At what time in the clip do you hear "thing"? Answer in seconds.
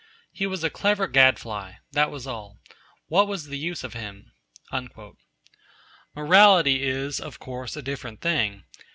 8.19-8.63